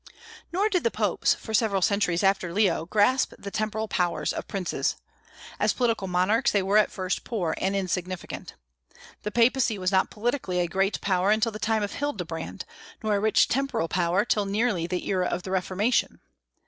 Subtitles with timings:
[0.51, 4.95] Nor did the popes, for several centuries after Leo, grasp the temporal powers of princes.
[5.59, 8.55] As political monarchs they were at first poor and insignificant.
[9.21, 12.65] The Papacy was not politically a great power until the time of Hildebrand,
[13.03, 16.19] nor a rich temporal power till nearly the era of the Reformation.